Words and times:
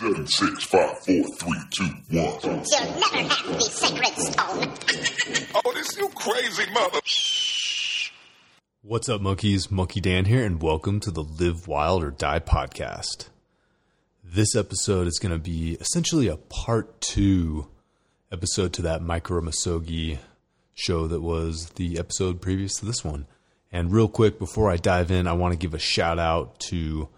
Seven, 0.00 0.28
six, 0.28 0.62
five, 0.62 0.96
four, 1.00 1.24
three, 1.24 1.58
two, 1.70 1.84
one. 1.84 2.38
You'll 2.44 2.54
never 2.54 3.16
have 3.16 3.46
the 3.48 3.60
sacred 3.62 4.14
stone. 4.14 4.72
Oh, 5.64 5.72
this 5.72 5.96
you 5.98 6.08
crazy 6.10 6.70
mother. 6.72 7.00
What's 8.82 9.08
up, 9.08 9.20
monkeys? 9.20 9.72
Monkey 9.72 10.00
Dan 10.00 10.26
here, 10.26 10.44
and 10.46 10.62
welcome 10.62 11.00
to 11.00 11.10
the 11.10 11.24
Live 11.24 11.66
Wild 11.66 12.04
or 12.04 12.12
Die 12.12 12.38
podcast. 12.38 13.26
This 14.22 14.54
episode 14.54 15.08
is 15.08 15.18
going 15.18 15.32
to 15.32 15.38
be 15.40 15.76
essentially 15.80 16.28
a 16.28 16.36
part 16.36 17.00
two 17.00 17.66
episode 18.30 18.72
to 18.74 18.82
that 18.82 19.02
Micro 19.02 19.40
Misogi 19.40 20.20
show 20.74 21.08
that 21.08 21.22
was 21.22 21.70
the 21.70 21.98
episode 21.98 22.40
previous 22.40 22.76
to 22.76 22.86
this 22.86 23.04
one. 23.04 23.26
And 23.72 23.90
real 23.92 24.06
quick, 24.06 24.38
before 24.38 24.70
I 24.70 24.76
dive 24.76 25.10
in, 25.10 25.26
I 25.26 25.32
want 25.32 25.54
to 25.54 25.58
give 25.58 25.74
a 25.74 25.80
shout 25.80 26.20
out 26.20 26.60
to 26.68 27.08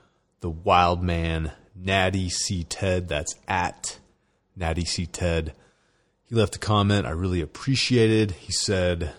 the 0.41 0.49
wild 0.49 1.03
man, 1.03 1.53
Natty 1.83 2.29
C. 2.29 2.65
Ted. 2.65 3.09
That's 3.09 3.34
at 3.48 3.98
Natty 4.57 4.84
C. 4.84 5.07
Ted. 5.07 5.55
He 6.27 6.34
left 6.34 6.56
a 6.56 6.59
comment 6.59 7.06
I 7.06 7.11
really 7.11 7.41
appreciated. 7.41 8.33
He 8.33 8.53
said, 8.53 9.12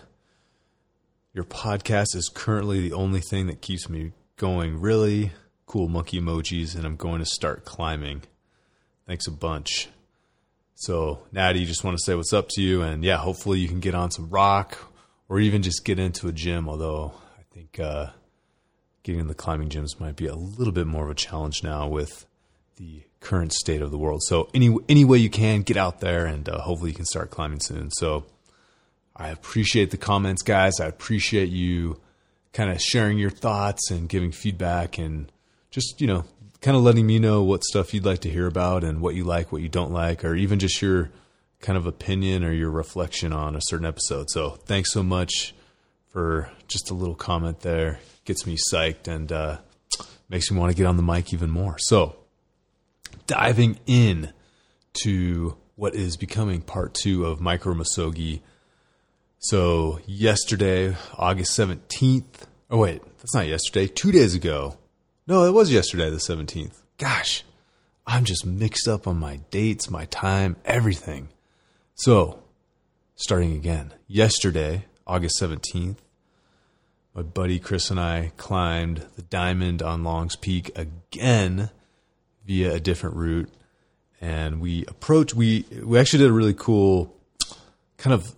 Your 1.34 1.44
podcast 1.44 2.14
is 2.14 2.30
currently 2.32 2.80
the 2.80 2.94
only 2.94 3.20
thing 3.20 3.48
that 3.48 3.60
keeps 3.60 3.88
me 3.88 4.12
going. 4.36 4.80
Really 4.80 5.32
cool 5.66 5.88
monkey 5.88 6.20
emojis, 6.20 6.76
and 6.76 6.86
I'm 6.86 6.96
going 6.96 7.18
to 7.18 7.26
start 7.26 7.64
climbing. 7.64 8.22
Thanks 9.06 9.26
a 9.26 9.32
bunch. 9.32 9.88
So, 10.74 11.22
Natty, 11.32 11.64
just 11.64 11.84
want 11.84 11.96
to 11.98 12.02
say 12.02 12.14
what's 12.14 12.32
up 12.32 12.48
to 12.50 12.62
you. 12.62 12.82
And 12.82 13.04
yeah, 13.04 13.16
hopefully 13.16 13.58
you 13.58 13.68
can 13.68 13.80
get 13.80 13.94
on 13.94 14.10
some 14.10 14.30
rock 14.30 14.78
or 15.28 15.38
even 15.38 15.62
just 15.62 15.84
get 15.84 15.98
into 15.98 16.28
a 16.28 16.32
gym. 16.32 16.68
Although 16.68 17.14
I 17.38 17.42
think 17.52 17.78
uh, 17.78 18.06
getting 19.02 19.20
in 19.20 19.28
the 19.28 19.34
climbing 19.34 19.68
gyms 19.68 20.00
might 20.00 20.16
be 20.16 20.26
a 20.26 20.34
little 20.34 20.72
bit 20.72 20.86
more 20.86 21.04
of 21.04 21.10
a 21.10 21.14
challenge 21.14 21.62
now 21.62 21.88
with 21.88 22.26
the 22.76 23.02
current 23.20 23.52
state 23.52 23.82
of 23.82 23.90
the 23.90 23.98
world. 23.98 24.22
So, 24.22 24.48
any, 24.54 24.76
any 24.88 25.04
way 25.04 25.18
you 25.18 25.30
can, 25.30 25.62
get 25.62 25.76
out 25.76 26.00
there 26.00 26.26
and 26.26 26.48
uh, 26.48 26.60
hopefully 26.60 26.90
you 26.90 26.96
can 26.96 27.04
start 27.04 27.30
climbing 27.30 27.60
soon. 27.60 27.90
So, 27.90 28.24
I 29.14 29.28
appreciate 29.28 29.90
the 29.90 29.96
comments, 29.96 30.42
guys. 30.42 30.80
I 30.80 30.86
appreciate 30.86 31.48
you 31.48 32.00
kind 32.52 32.70
of 32.70 32.80
sharing 32.80 33.18
your 33.18 33.30
thoughts 33.30 33.90
and 33.90 34.08
giving 34.08 34.32
feedback 34.32 34.98
and 34.98 35.30
just, 35.70 36.00
you 36.00 36.06
know, 36.06 36.24
kind 36.60 36.76
of 36.76 36.82
letting 36.82 37.06
me 37.06 37.18
know 37.18 37.42
what 37.42 37.64
stuff 37.64 37.92
you'd 37.92 38.04
like 38.04 38.20
to 38.20 38.30
hear 38.30 38.46
about 38.46 38.84
and 38.84 39.00
what 39.00 39.14
you 39.14 39.24
like, 39.24 39.52
what 39.52 39.62
you 39.62 39.68
don't 39.68 39.92
like, 39.92 40.24
or 40.24 40.34
even 40.34 40.58
just 40.58 40.80
your 40.80 41.10
kind 41.60 41.76
of 41.76 41.86
opinion 41.86 42.44
or 42.44 42.52
your 42.52 42.70
reflection 42.70 43.32
on 43.32 43.56
a 43.56 43.60
certain 43.62 43.86
episode. 43.86 44.30
So 44.30 44.50
thanks 44.50 44.92
so 44.92 45.02
much 45.02 45.54
for 46.08 46.50
just 46.68 46.90
a 46.90 46.94
little 46.94 47.14
comment 47.14 47.60
there. 47.60 48.00
Gets 48.24 48.46
me 48.46 48.56
psyched 48.56 49.08
and 49.08 49.30
uh, 49.32 49.58
makes 50.28 50.50
me 50.50 50.58
want 50.58 50.70
to 50.70 50.76
get 50.76 50.86
on 50.86 50.96
the 50.96 51.02
mic 51.02 51.32
even 51.32 51.50
more. 51.50 51.76
So 51.78 52.16
diving 53.32 53.78
in 53.86 54.30
to 55.04 55.56
what 55.74 55.94
is 55.94 56.18
becoming 56.18 56.60
part 56.60 56.92
two 56.92 57.24
of 57.24 57.40
Micro 57.40 57.72
Misogi. 57.72 58.42
So 59.38 60.00
yesterday, 60.06 60.94
August 61.16 61.58
17th. 61.58 62.44
Oh, 62.70 62.76
wait, 62.76 63.02
that's 63.16 63.34
not 63.34 63.48
yesterday. 63.48 63.86
Two 63.86 64.12
days 64.12 64.34
ago. 64.34 64.76
No, 65.26 65.46
it 65.46 65.54
was 65.54 65.72
yesterday, 65.72 66.10
the 66.10 66.16
17th. 66.16 66.82
Gosh, 66.98 67.42
I'm 68.06 68.24
just 68.24 68.44
mixed 68.44 68.86
up 68.86 69.06
on 69.06 69.16
my 69.16 69.36
dates, 69.50 69.88
my 69.88 70.04
time, 70.06 70.56
everything. 70.66 71.28
So, 71.94 72.42
starting 73.14 73.54
again. 73.54 73.94
Yesterday, 74.06 74.84
August 75.06 75.40
17th, 75.40 75.96
my 77.14 77.22
buddy 77.22 77.58
Chris 77.58 77.90
and 77.90 77.98
I 77.98 78.32
climbed 78.36 79.06
the 79.16 79.22
diamond 79.22 79.80
on 79.80 80.04
Longs 80.04 80.36
Peak 80.36 80.70
again 80.76 81.70
via 82.46 82.74
a 82.74 82.80
different 82.80 83.16
route. 83.16 83.50
And 84.20 84.60
we 84.60 84.84
approached, 84.86 85.34
we, 85.34 85.64
we 85.82 85.98
actually 85.98 86.20
did 86.20 86.30
a 86.30 86.34
really 86.34 86.54
cool 86.54 87.14
kind 87.96 88.14
of, 88.14 88.32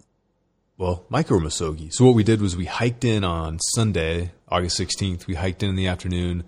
well, 0.78 1.04
micro 1.08 1.38
Misogi. 1.38 1.92
So 1.92 2.04
what 2.04 2.14
we 2.14 2.24
did 2.24 2.40
was 2.40 2.56
we 2.56 2.64
hiked 2.64 3.04
in 3.04 3.22
on 3.22 3.58
Sunday, 3.74 4.32
August 4.48 4.78
16th. 4.80 5.26
We 5.26 5.34
hiked 5.34 5.62
in 5.62 5.70
in 5.70 5.76
the 5.76 5.88
afternoon. 5.88 6.44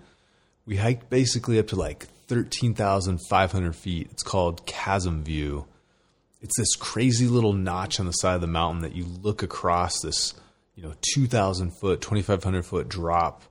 We 0.65 0.77
hiked 0.77 1.09
basically 1.09 1.59
up 1.59 1.67
to 1.67 1.75
like 1.75 2.07
13,500 2.27 3.75
feet. 3.75 4.09
It's 4.11 4.23
called 4.23 4.65
Chasm 4.65 5.23
View. 5.23 5.65
It's 6.41 6.57
this 6.57 6.75
crazy 6.75 7.27
little 7.27 7.53
notch 7.53 7.99
on 7.99 8.05
the 8.05 8.11
side 8.11 8.35
of 8.35 8.41
the 8.41 8.47
mountain 8.47 8.81
that 8.81 8.95
you 8.95 9.05
look 9.05 9.43
across 9.43 10.01
this, 10.01 10.33
you 10.75 10.83
know, 10.83 10.93
2,000 11.13 11.71
foot, 11.71 12.01
2,500 12.01 12.65
foot 12.65 12.89
drop 12.89 13.43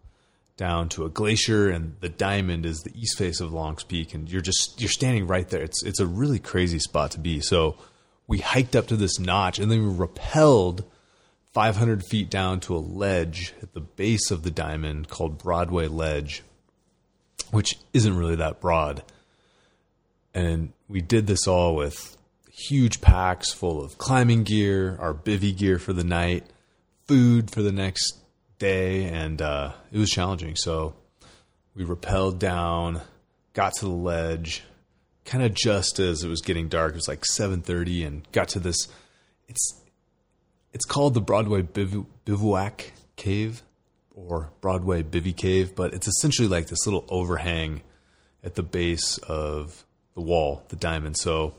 down 0.56 0.88
to 0.90 1.04
a 1.04 1.10
glacier, 1.10 1.68
and 1.68 1.96
the 2.00 2.08
diamond 2.08 2.64
is 2.64 2.78
the 2.78 2.98
east 2.98 3.18
face 3.18 3.40
of 3.40 3.52
Longs 3.52 3.84
Peak, 3.84 4.14
and 4.14 4.30
you're 4.30 4.40
just 4.40 4.80
you're 4.80 4.88
standing 4.88 5.26
right 5.26 5.48
there. 5.48 5.62
It's 5.62 5.82
it's 5.84 6.00
a 6.00 6.06
really 6.06 6.38
crazy 6.38 6.78
spot 6.78 7.12
to 7.12 7.20
be. 7.20 7.40
So 7.40 7.76
we 8.26 8.38
hiked 8.38 8.74
up 8.74 8.86
to 8.88 8.96
this 8.96 9.18
notch, 9.18 9.58
and 9.58 9.70
then 9.70 9.86
we 9.86 10.06
rappelled 10.06 10.84
500 11.52 12.04
feet 12.04 12.28
down 12.28 12.60
to 12.60 12.76
a 12.76 12.78
ledge 12.78 13.54
at 13.62 13.72
the 13.72 13.80
base 13.80 14.30
of 14.30 14.42
the 14.42 14.50
diamond 14.50 15.08
called 15.08 15.38
Broadway 15.38 15.86
Ledge, 15.88 16.42
which 17.50 17.78
isn't 17.92 18.16
really 18.16 18.36
that 18.36 18.60
broad. 18.60 19.02
And 20.34 20.72
we 20.86 21.00
did 21.00 21.26
this 21.26 21.46
all 21.46 21.74
with 21.74 22.16
huge 22.52 23.00
packs 23.00 23.52
full 23.52 23.82
of 23.82 23.96
climbing 23.96 24.44
gear, 24.44 24.96
our 25.00 25.14
bivy 25.14 25.56
gear 25.56 25.78
for 25.78 25.94
the 25.94 26.04
night, 26.04 26.44
food 27.06 27.50
for 27.50 27.62
the 27.62 27.72
next 27.72 28.18
day, 28.58 29.04
and 29.04 29.40
uh, 29.40 29.72
it 29.92 29.98
was 29.98 30.10
challenging. 30.10 30.56
So 30.56 30.94
we 31.74 31.84
rappelled 31.84 32.38
down, 32.38 33.00
got 33.52 33.74
to 33.74 33.84
the 33.86 33.90
ledge, 33.90 34.62
kind 35.24 35.44
of 35.44 35.54
just 35.54 35.98
as 35.98 36.22
it 36.22 36.28
was 36.28 36.40
getting 36.40 36.68
dark. 36.68 36.92
It 36.92 36.96
was 36.96 37.08
like 37.08 37.24
seven 37.24 37.62
thirty, 37.62 38.02
and 38.04 38.30
got 38.32 38.48
to 38.50 38.60
this. 38.60 38.88
It's 39.48 39.80
it's 40.72 40.84
called 40.84 41.14
the 41.14 41.20
Broadway 41.20 41.62
Biv- 41.62 42.06
Bivouac 42.24 42.92
Cave 43.16 43.62
or 44.14 44.50
Broadway 44.60 45.02
Bivy 45.02 45.36
Cave, 45.36 45.74
but 45.74 45.94
it's 45.94 46.08
essentially 46.08 46.48
like 46.48 46.68
this 46.68 46.86
little 46.86 47.04
overhang 47.08 47.82
at 48.42 48.54
the 48.54 48.62
base 48.62 49.18
of 49.18 49.84
the 50.14 50.20
wall, 50.20 50.64
the 50.68 50.76
diamond. 50.76 51.16
So 51.18 51.54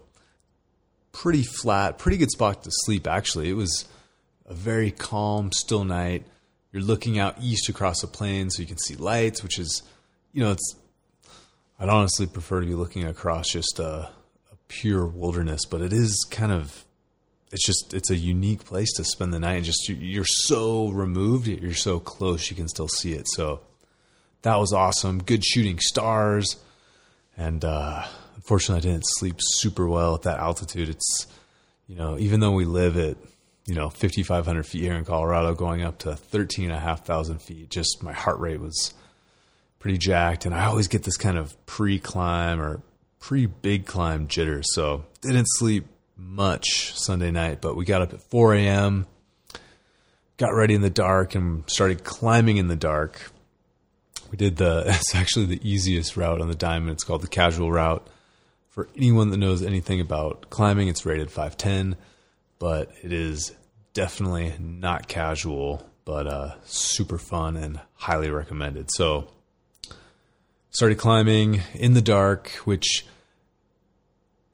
pretty 1.12 1.44
flat, 1.44 1.98
pretty 1.98 2.18
good 2.18 2.32
spot 2.32 2.64
to 2.64 2.70
sleep. 2.72 3.08
Actually, 3.08 3.50
it 3.50 3.54
was 3.54 3.86
a 4.46 4.54
very 4.54 4.92
calm, 4.92 5.52
still 5.52 5.84
night. 5.84 6.26
You're 6.72 6.84
looking 6.84 7.18
out 7.18 7.38
east 7.42 7.70
across 7.70 8.02
the 8.02 8.08
plain, 8.08 8.50
so 8.50 8.62
you 8.62 8.68
can 8.68 8.78
see 8.78 8.96
lights, 8.96 9.42
which 9.42 9.60
is, 9.60 9.84
you 10.34 10.44
know, 10.44 10.52
it's. 10.52 10.76
I'd 11.80 11.90
honestly 11.90 12.26
prefer 12.26 12.62
to 12.62 12.66
be 12.66 12.74
looking 12.74 13.06
across 13.06 13.50
just 13.50 13.80
a, 13.80 14.10
a 14.52 14.56
pure 14.68 15.06
wilderness, 15.06 15.66
but 15.66 15.82
it 15.82 15.94
is 15.94 16.26
kind 16.30 16.52
of. 16.52 16.84
It's 17.52 17.66
just 17.66 17.94
it's 17.94 18.10
a 18.10 18.16
unique 18.16 18.66
place 18.66 18.92
to 18.94 19.06
spend 19.06 19.34
the 19.34 19.40
night, 19.40 19.56
and 19.56 19.66
just 19.66 19.88
you're 19.88 20.26
so 20.26 20.90
removed, 20.90 21.48
you're 21.48 21.74
so 21.74 22.00
close, 22.00 22.50
you 22.50 22.58
can 22.58 22.68
still 22.68 22.90
see 22.90 23.14
it. 23.14 23.26
So 23.30 23.62
that 24.42 24.58
was 24.58 24.74
awesome. 24.74 25.24
Good 25.24 25.46
shooting 25.46 25.80
stars, 25.80 26.58
and 27.38 27.64
uh, 27.64 28.04
unfortunately, 28.36 28.90
I 28.90 28.92
didn't 28.94 29.06
sleep 29.08 29.36
super 29.40 29.88
well 29.88 30.16
at 30.16 30.24
that 30.24 30.40
altitude. 30.40 30.90
It's 30.90 31.28
you 31.88 31.96
know 31.96 32.18
even 32.20 32.42
though 32.42 32.52
we 32.52 32.66
live 32.66 32.98
at 32.98 33.16
you 33.68 33.76
know 33.76 33.90
5,500 33.90 34.66
feet 34.66 34.82
here 34.82 34.96
in 34.96 35.06
Colorado, 35.06 35.54
going 35.54 35.84
up 35.84 36.00
to 36.00 36.16
13,500 36.16 37.42
feet, 37.42 37.70
just 37.70 38.02
my 38.02 38.14
heart 38.14 38.40
rate 38.40 38.62
was 38.62 38.94
pretty 39.80 39.98
jacked, 39.98 40.46
and 40.46 40.56
I 40.56 40.66
always 40.66 40.88
get 40.88 41.04
this 41.04 41.18
kind 41.18 41.38
of 41.38 41.54
pre-climb 41.66 42.62
or 42.62 42.82
pre-big 43.20 43.86
climb 43.86 44.28
jitter 44.28 44.64
So 44.64 45.06
didn't 45.22 45.48
sleep 45.48 45.86
much 46.16 46.94
Sunday 46.96 47.30
night, 47.30 47.62
but 47.62 47.76
we 47.76 47.86
got 47.86 48.02
up 48.02 48.14
at 48.14 48.22
4 48.22 48.56
a.m. 48.56 49.06
Got 50.38 50.54
ready 50.54 50.74
in 50.74 50.82
the 50.82 50.90
dark 50.90 51.36
and 51.36 51.64
started 51.68 52.04
climbing 52.04 52.58
in 52.58 52.68
the 52.68 52.76
dark. 52.76 53.32
We 54.32 54.38
did 54.38 54.58
the 54.58 54.84
it's 54.88 55.14
actually 55.14 55.46
the 55.46 55.70
easiest 55.70 56.16
route 56.16 56.42
on 56.42 56.48
the 56.48 56.56
diamond. 56.56 56.92
It's 56.92 57.04
called 57.04 57.22
the 57.22 57.28
casual 57.28 57.72
route. 57.72 58.08
For 58.70 58.88
anyone 58.96 59.32
that 59.32 59.38
knows 59.38 59.64
anything 59.64 60.00
about 60.00 60.52
climbing, 60.52 60.88
it's 60.88 61.06
rated 61.06 61.32
510, 61.32 61.98
but 62.60 62.92
it 63.04 63.12
is 63.12 63.56
definitely 63.94 64.54
not 64.60 65.08
casual, 65.08 65.88
but 66.06 66.28
uh, 66.28 66.56
super 66.66 67.18
fun 67.18 67.56
and 67.56 67.80
highly 67.96 68.30
recommended. 68.30 68.92
So 68.92 69.28
started 70.70 70.98
climbing 70.98 71.62
in 71.74 71.94
the 71.94 72.02
dark, 72.02 72.50
which 72.66 73.06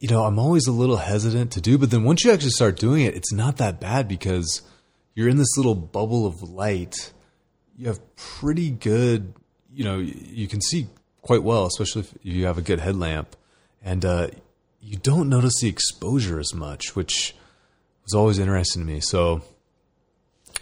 you 0.03 0.09
know, 0.09 0.25
I'm 0.25 0.37
always 0.37 0.67
a 0.67 0.73
little 0.73 0.97
hesitant 0.97 1.53
to 1.53 1.61
do, 1.61 1.77
but 1.77 1.89
then 1.89 2.03
once 2.03 2.25
you 2.25 2.31
actually 2.33 2.49
start 2.49 2.77
doing 2.77 3.05
it, 3.05 3.15
it's 3.15 3.31
not 3.31 3.55
that 3.57 3.79
bad 3.79 4.09
because 4.09 4.61
you're 5.15 5.29
in 5.29 5.37
this 5.37 5.55
little 5.55 5.75
bubble 5.75 6.25
of 6.25 6.43
light. 6.43 7.13
You 7.77 7.87
have 7.87 8.15
pretty 8.17 8.69
good, 8.69 9.33
you 9.73 9.85
know, 9.85 9.99
you 9.99 10.49
can 10.49 10.59
see 10.59 10.87
quite 11.21 11.41
well, 11.41 11.65
especially 11.65 12.01
if 12.01 12.13
you 12.21 12.45
have 12.47 12.57
a 12.57 12.61
good 12.61 12.81
headlamp, 12.81 13.37
and 13.81 14.03
uh, 14.03 14.27
you 14.81 14.97
don't 14.97 15.29
notice 15.29 15.61
the 15.61 15.69
exposure 15.69 16.37
as 16.37 16.53
much, 16.53 16.97
which 16.97 17.33
was 18.03 18.13
always 18.13 18.39
interesting 18.39 18.85
to 18.85 18.91
me. 18.91 18.99
So, 18.99 19.41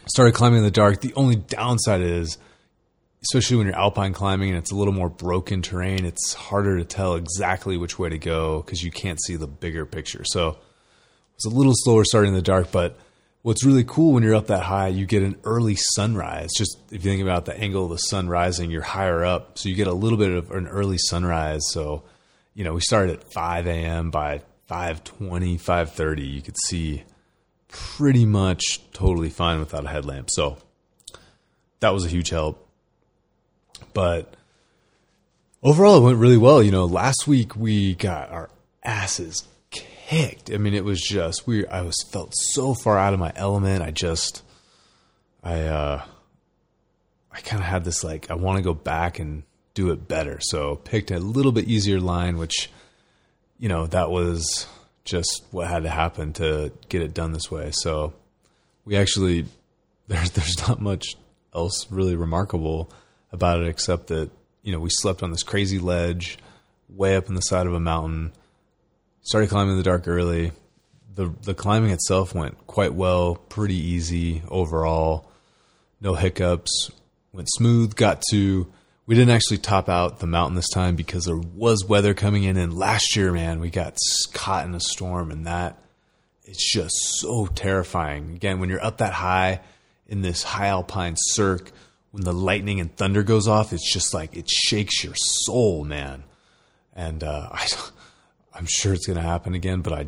started 0.08 0.34
climbing 0.34 0.60
in 0.60 0.64
the 0.64 0.72
dark. 0.72 1.02
The 1.02 1.14
only 1.16 1.36
downside 1.36 2.02
is 2.02 2.38
especially 3.24 3.58
when 3.58 3.68
you're 3.68 3.76
alpine 3.76 4.14
climbing 4.14 4.50
and 4.50 4.58
it's 4.58 4.72
a 4.72 4.76
little 4.76 4.94
more 4.94 5.10
broken 5.10 5.62
terrain, 5.62 6.06
it's 6.06 6.34
harder 6.34 6.78
to 6.78 6.86
tell 6.86 7.16
exactly 7.16 7.78
which 7.78 8.00
way 8.00 8.10
to 8.10 8.18
go 8.18 8.62
because 8.62 8.82
you 8.82 8.92
can't 8.92 9.22
see 9.22 9.36
the 9.36 9.48
bigger 9.48 9.86
picture. 9.86 10.24
So 10.26 10.58
it's 11.36 11.46
a 11.46 11.50
little 11.50 11.74
slower 11.76 12.04
starting 12.04 12.30
in 12.30 12.36
the 12.36 12.42
dark, 12.42 12.72
but 12.72 12.98
what's 13.44 13.64
really 13.64 13.84
cool 13.84 14.14
when 14.14 14.24
you're 14.24 14.36
up 14.36 14.48
that 14.48 14.64
high, 14.64 14.88
you 14.88 15.06
get 15.06 15.22
an 15.22 15.38
early 15.44 15.76
sunrise. 15.76 16.50
Just 16.58 16.78
if 16.92 17.06
you 17.06 17.12
think 17.12 17.22
about 17.22 17.46
the 17.46 17.56
angle 17.58 17.86
of 17.86 17.92
the 17.92 17.98
sun 17.98 18.28
rising, 18.28 18.72
you're 18.72 18.82
higher 18.82 19.24
up, 19.24 19.58
so 19.58 19.70
you 19.70 19.76
get 19.76 19.88
a 19.88 19.94
little 19.94 20.18
bit 20.18 20.32
of 20.32 20.50
an 20.52 20.68
early 20.68 20.98
sunrise. 20.98 21.62
So, 21.72 22.04
you 22.56 22.64
know, 22.64 22.74
we 22.74 22.82
started 22.82 23.20
at 23.20 23.34
5 23.34 23.68
a.m. 23.68 24.10
by 24.10 24.42
5:20, 24.68 25.60
5:30, 25.60 26.34
you 26.34 26.42
could 26.42 26.58
see 26.66 27.04
pretty 27.72 28.26
much 28.26 28.82
totally 28.94 29.30
fine 29.30 29.60
without 29.60 29.86
a 29.86 29.90
headlamp. 29.90 30.30
So 30.30 30.58
that 31.80 31.94
was 31.94 32.06
a 32.06 32.10
huge 32.10 32.30
help. 32.30 32.68
But 33.94 34.34
overall, 35.64 35.98
it 35.98 36.02
went 36.02 36.18
really 36.20 36.38
well. 36.38 36.62
You 36.62 36.72
know, 36.72 36.86
last 36.86 37.28
week 37.28 37.56
we 37.56 37.96
got 37.96 38.30
our 38.30 38.50
asses 38.84 39.48
kicked. 39.72 40.52
I 40.52 40.58
mean, 40.58 40.74
it 40.74 40.86
was 40.86 41.02
just 41.02 41.48
we. 41.48 41.66
I 41.68 41.82
was 41.82 41.96
felt 42.12 42.34
so 42.36 42.74
far 42.74 42.98
out 42.98 43.14
of 43.14 43.20
my 43.20 43.34
element. 43.36 43.82
I 43.82 43.92
just, 43.92 44.44
I, 45.44 45.62
uh, 45.62 46.04
I 47.32 47.40
kind 47.42 47.62
of 47.62 47.68
had 47.68 47.84
this 47.84 48.04
like 48.04 48.30
I 48.30 48.36
want 48.36 48.58
to 48.58 48.64
go 48.64 48.74
back 48.74 49.20
and 49.20 49.44
do 49.74 49.92
it 49.92 50.08
better. 50.08 50.40
So 50.42 50.76
picked 50.76 51.12
a 51.12 51.20
little 51.20 51.52
bit 51.52 51.68
easier 51.68 52.00
line, 52.00 52.38
which, 52.38 52.70
you 53.58 53.70
know, 53.70 53.88
that 53.88 54.12
was 54.12 54.68
just 55.04 55.44
what 55.52 55.68
had 55.68 55.84
to 55.84 55.90
happen 55.90 56.34
to 56.34 56.72
get 56.90 57.02
it 57.02 57.14
done 57.14 57.32
this 57.32 57.50
way. 57.50 57.72
So 57.74 58.14
we 58.86 58.98
actually 58.98 59.46
there's 60.08 60.32
there's 60.32 60.68
not 60.68 60.82
much 60.82 61.16
else 61.54 61.88
really 61.90 62.16
remarkable 62.16 62.92
about 63.32 63.62
it 63.62 63.68
except 63.68 64.08
that 64.08 64.30
you 64.64 64.72
know 64.72 64.80
we 64.80 64.90
slept 64.90 65.24
on 65.24 65.32
this 65.32 65.44
crazy 65.44 65.80
ledge 65.80 66.38
way 66.90 67.16
up 67.16 67.30
in 67.30 67.36
the 67.36 67.42
side 67.42 67.68
of 67.68 67.74
a 67.74 67.80
mountain 67.80 68.32
started 69.22 69.50
climbing 69.50 69.72
in 69.72 69.78
the 69.78 69.84
dark 69.84 70.08
early 70.08 70.52
the 71.16 71.34
the 71.44 71.54
climbing 71.54 71.92
itself 71.92 72.34
went 72.34 72.68
quite 72.68 72.94
well 72.94 73.36
pretty 73.36 73.76
easy 73.76 74.42
overall 74.50 75.30
no 76.00 76.16
hiccups 76.16 76.92
went 77.32 77.50
smooth 77.52 77.96
got 77.96 78.22
to 78.30 78.72
we 79.12 79.16
didn't 79.16 79.36
actually 79.36 79.58
top 79.58 79.90
out 79.90 80.20
the 80.20 80.28
mountain 80.28 80.56
this 80.56 80.70
time 80.70 80.96
because 80.96 81.26
there 81.26 81.36
was 81.36 81.84
weather 81.86 82.14
coming 82.14 82.44
in 82.44 82.56
and 82.56 82.74
last 82.74 83.16
year 83.16 83.34
man 83.34 83.60
we 83.60 83.70
got 83.70 83.98
caught 84.34 84.66
in 84.66 84.74
a 84.74 84.80
storm 84.80 85.32
and 85.32 85.46
that 85.46 85.78
it's 86.46 86.72
just 86.72 86.96
so 87.20 87.46
terrifying 87.46 88.32
again 88.34 88.60
when 88.60 88.70
you're 88.70 88.84
up 88.84 89.00
that 89.00 89.14
high 89.14 89.60
in 90.08 90.22
this 90.22 90.44
high 90.44 90.68
alpine 90.68 91.16
cirque 91.18 91.72
when 92.12 92.24
the 92.24 92.34
lightning 92.34 92.80
and 92.80 92.96
thunder 92.96 93.24
goes 93.24 93.48
off, 93.48 93.74
it's 93.74 93.92
just 93.92 94.14
like 94.14 94.36
it 94.36 94.50
shakes 94.50 95.04
your 95.04 95.16
soul, 95.16 95.84
man. 95.84 96.24
And 96.94 97.24
uh, 97.24 97.50
I, 97.52 97.68
I'm 98.54 98.68
sure 98.68 98.94
it's 98.94 99.08
going 99.08 99.18
to 99.18 99.24
happen 99.24 99.56
again, 99.56 99.82
but 99.82 99.94
I 99.94 100.08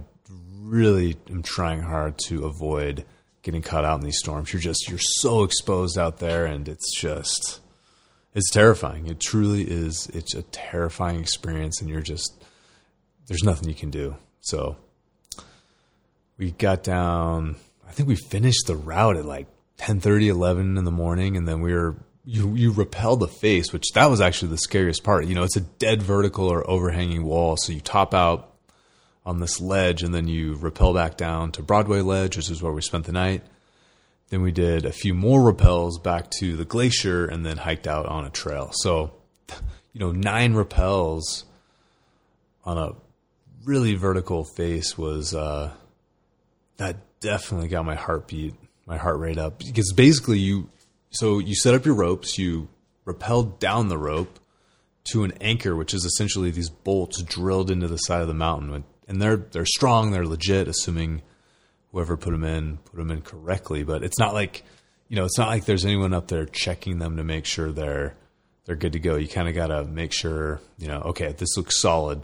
really 0.61 1.17
am 1.29 1.43
trying 1.43 1.81
hard 1.81 2.17
to 2.27 2.45
avoid 2.45 3.05
getting 3.41 3.61
caught 3.61 3.85
out 3.85 3.99
in 3.99 4.05
these 4.05 4.19
storms. 4.19 4.53
You're 4.53 4.61
just 4.61 4.89
you're 4.89 4.99
so 4.99 5.43
exposed 5.43 5.97
out 5.97 6.19
there, 6.19 6.45
and 6.45 6.67
it's 6.67 6.95
just 6.95 7.59
it's 8.33 8.49
terrifying. 8.49 9.07
It 9.07 9.19
truly 9.19 9.63
is. 9.63 10.09
It's 10.13 10.33
a 10.33 10.43
terrifying 10.43 11.19
experience, 11.19 11.81
and 11.81 11.89
you're 11.89 12.01
just 12.01 12.43
there's 13.27 13.43
nothing 13.43 13.69
you 13.69 13.75
can 13.75 13.89
do. 13.89 14.15
So 14.41 14.77
we 16.37 16.51
got 16.51 16.83
down. 16.83 17.55
I 17.87 17.91
think 17.91 18.09
we 18.09 18.15
finished 18.15 18.67
the 18.67 18.75
route 18.75 19.17
at 19.17 19.25
like 19.25 19.47
10 19.77 19.99
30 19.99 20.29
11 20.29 20.77
in 20.77 20.83
the 20.83 20.91
morning 20.91 21.35
and 21.35 21.47
then 21.47 21.61
we 21.61 21.73
were 21.73 21.95
you 22.25 22.53
you 22.55 22.71
rappel 22.71 23.17
the 23.17 23.27
face 23.27 23.73
which 23.73 23.91
that 23.95 24.09
was 24.09 24.21
actually 24.21 24.49
the 24.49 24.57
scariest 24.57 25.03
part 25.03 25.25
you 25.25 25.35
know 25.35 25.43
it's 25.43 25.57
a 25.57 25.61
dead 25.61 26.01
vertical 26.01 26.47
or 26.47 26.69
overhanging 26.69 27.23
wall 27.23 27.57
so 27.57 27.73
you 27.73 27.81
top 27.81 28.13
out 28.13 28.55
on 29.25 29.39
this 29.39 29.59
ledge 29.59 30.03
and 30.03 30.13
then 30.13 30.27
you 30.27 30.53
rappel 30.53 30.93
back 30.93 31.17
down 31.17 31.51
to 31.51 31.61
broadway 31.61 32.01
ledge 32.01 32.37
which 32.37 32.49
is 32.49 32.61
where 32.61 32.71
we 32.71 32.81
spent 32.81 33.05
the 33.05 33.11
night 33.11 33.43
then 34.33 34.41
we 34.41 34.51
did 34.51 34.83
a 34.83 34.91
few 34.91 35.13
more 35.13 35.53
rappels 35.53 36.01
back 36.01 36.31
to 36.31 36.57
the 36.57 36.65
glacier 36.65 37.27
and 37.27 37.45
then 37.45 37.55
hiked 37.55 37.85
out 37.85 38.07
on 38.07 38.25
a 38.25 38.31
trail. 38.31 38.71
So 38.73 39.13
you 39.93 39.99
know 39.99 40.11
nine 40.11 40.55
rappels 40.55 41.43
on 42.65 42.79
a 42.79 42.95
really 43.63 43.93
vertical 43.93 44.43
face 44.43 44.97
was 44.97 45.35
uh 45.35 45.71
that 46.77 46.97
definitely 47.19 47.67
got 47.67 47.85
my 47.85 47.93
heartbeat 47.93 48.55
my 48.87 48.97
heart 48.97 49.19
rate 49.19 49.37
up. 49.37 49.59
Because 49.59 49.93
basically 49.93 50.39
you 50.39 50.67
so 51.11 51.37
you 51.37 51.53
set 51.53 51.75
up 51.75 51.85
your 51.85 51.93
ropes, 51.93 52.39
you 52.39 52.69
rappel 53.05 53.43
down 53.43 53.87
the 53.87 53.99
rope 53.99 54.39
to 55.11 55.23
an 55.23 55.33
anchor, 55.41 55.75
which 55.75 55.93
is 55.93 56.05
essentially 56.05 56.49
these 56.49 56.71
bolts 56.71 57.21
drilled 57.21 57.69
into 57.69 57.87
the 57.87 57.97
side 57.97 58.23
of 58.23 58.27
the 58.27 58.33
mountain, 58.33 58.83
and 59.07 59.21
they're 59.21 59.37
they're 59.37 59.63
strong, 59.63 60.09
they're 60.09 60.25
legit, 60.25 60.67
assuming 60.67 61.21
whoever 61.93 62.17
put 62.17 62.31
them 62.31 62.43
in 62.43 62.77
put 62.77 62.97
them 62.97 63.11
in 63.11 63.21
correctly. 63.21 63.83
But 63.83 64.03
it's 64.03 64.19
not 64.19 64.33
like 64.33 64.63
you 65.07 65.15
know, 65.15 65.23
it's 65.25 65.37
not 65.37 65.47
like 65.47 65.65
there's 65.65 65.85
anyone 65.85 66.13
up 66.13 66.27
there 66.27 66.45
checking 66.45 66.99
them 66.99 67.15
to 67.17 67.23
make 67.23 67.45
sure 67.45 67.71
they're 67.71 68.15
they're 68.65 68.75
good 68.75 68.93
to 68.93 68.99
go. 68.99 69.15
You 69.15 69.29
kind 69.29 69.47
of 69.47 69.55
got 69.55 69.67
to 69.67 69.85
make 69.85 70.11
sure 70.11 70.59
you 70.77 70.89
know, 70.89 70.99
okay, 71.05 71.33
this 71.37 71.55
looks 71.55 71.79
solid. 71.79 72.21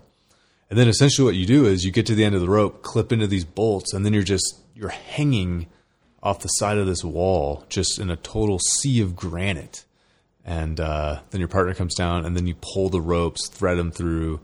And 0.69 0.77
then 0.77 0.87
essentially 0.87 1.25
what 1.25 1.35
you 1.35 1.45
do 1.45 1.65
is 1.65 1.83
you 1.83 1.91
get 1.91 2.05
to 2.07 2.15
the 2.15 2.25
end 2.25 2.35
of 2.35 2.41
the 2.41 2.49
rope, 2.49 2.83
clip 2.83 3.11
into 3.11 3.27
these 3.27 3.45
bolts, 3.45 3.93
and 3.93 4.05
then 4.05 4.13
you're 4.13 4.23
just 4.23 4.59
you're 4.75 4.89
hanging 4.89 5.67
off 6.21 6.41
the 6.41 6.47
side 6.49 6.77
of 6.77 6.85
this 6.85 7.03
wall, 7.03 7.65
just 7.69 7.99
in 7.99 8.09
a 8.09 8.15
total 8.15 8.59
sea 8.59 9.01
of 9.01 9.15
granite. 9.15 9.85
And 10.45 10.79
uh, 10.79 11.21
then 11.29 11.39
your 11.39 11.47
partner 11.47 11.73
comes 11.73 11.95
down, 11.95 12.25
and 12.25 12.35
then 12.35 12.47
you 12.47 12.55
pull 12.59 12.89
the 12.89 13.01
ropes, 13.01 13.47
thread 13.49 13.77
them 13.77 13.91
through 13.91 14.39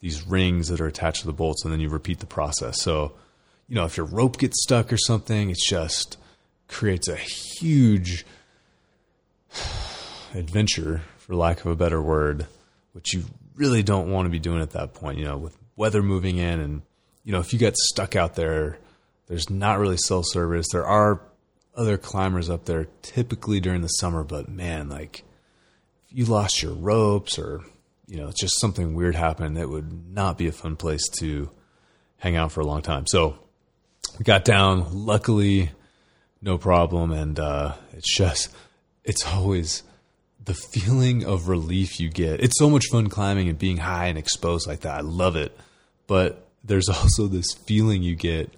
these 0.00 0.26
rings 0.26 0.68
that 0.68 0.80
are 0.80 0.86
attached 0.86 1.20
to 1.20 1.26
the 1.26 1.32
bolts, 1.32 1.64
and 1.64 1.72
then 1.72 1.80
you 1.80 1.88
repeat 1.88 2.18
the 2.18 2.26
process. 2.26 2.80
So, 2.82 3.12
you 3.68 3.74
know, 3.74 3.84
if 3.84 3.96
your 3.96 4.06
rope 4.06 4.38
gets 4.38 4.62
stuck 4.62 4.92
or 4.92 4.96
something, 4.96 5.50
it 5.50 5.58
just 5.58 6.16
creates 6.68 7.08
a 7.08 7.16
huge 7.16 8.24
adventure, 10.34 11.02
for 11.18 11.34
lack 11.34 11.60
of 11.60 11.66
a 11.66 11.76
better 11.76 12.02
word, 12.02 12.46
which 12.92 13.14
you 13.14 13.24
really 13.54 13.82
don't 13.82 14.10
want 14.10 14.26
to 14.26 14.30
be 14.30 14.38
doing 14.38 14.60
at 14.60 14.72
that 14.72 14.94
point. 14.94 15.18
You 15.18 15.24
know, 15.24 15.38
with 15.38 15.56
weather 15.76 16.02
moving 16.02 16.36
in, 16.36 16.60
and 16.60 16.82
you 17.24 17.32
know, 17.32 17.40
if 17.40 17.52
you 17.52 17.58
get 17.58 17.76
stuck 17.76 18.16
out 18.16 18.34
there 18.34 18.78
there's 19.26 19.50
not 19.50 19.78
really 19.78 19.96
cell 19.96 20.22
service. 20.22 20.66
There 20.70 20.86
are 20.86 21.20
other 21.76 21.96
climbers 21.96 22.50
up 22.50 22.66
there 22.66 22.88
typically 23.02 23.60
during 23.60 23.80
the 23.80 23.88
summer, 23.88 24.22
but 24.22 24.48
man, 24.48 24.88
like 24.88 25.24
if 26.06 26.16
you 26.16 26.24
lost 26.26 26.62
your 26.62 26.72
ropes 26.72 27.38
or 27.38 27.62
you 28.06 28.18
know, 28.18 28.30
just 28.38 28.60
something 28.60 28.94
weird 28.94 29.14
happened, 29.14 29.56
it 29.56 29.68
would 29.68 30.12
not 30.12 30.36
be 30.36 30.46
a 30.46 30.52
fun 30.52 30.76
place 30.76 31.08
to 31.08 31.50
hang 32.18 32.36
out 32.36 32.52
for 32.52 32.60
a 32.60 32.66
long 32.66 32.82
time. 32.82 33.06
So 33.06 33.38
we 34.18 34.24
got 34.24 34.44
down, 34.44 35.06
luckily, 35.06 35.70
no 36.40 36.58
problem, 36.58 37.10
and 37.10 37.38
uh, 37.38 37.74
it's 37.92 38.16
just 38.16 38.50
it's 39.04 39.26
always 39.26 39.82
the 40.44 40.54
feeling 40.54 41.24
of 41.24 41.48
relief 41.48 41.98
you 42.00 42.08
get. 42.08 42.40
It's 42.40 42.58
so 42.58 42.68
much 42.68 42.86
fun 42.90 43.08
climbing 43.08 43.48
and 43.48 43.58
being 43.58 43.78
high 43.78 44.06
and 44.06 44.18
exposed 44.18 44.66
like 44.66 44.80
that. 44.80 44.98
I 44.98 45.00
love 45.00 45.36
it. 45.36 45.56
But 46.06 46.46
there's 46.62 46.88
also 46.88 47.26
this 47.26 47.52
feeling 47.66 48.02
you 48.02 48.14
get 48.14 48.50